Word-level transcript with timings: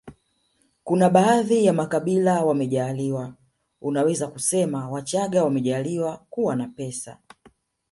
kuna 0.83 1.09
baadhi 1.09 1.65
ya 1.65 1.73
makabila 1.73 2.43
wamejaaliwa 2.45 3.33
unaweza 3.81 4.27
kusema 4.27 4.89
wachaga 4.89 5.43
wamejaaliwa 5.43 6.17
kuwa 6.29 6.55
na 6.55 6.67
pesa 6.67 7.19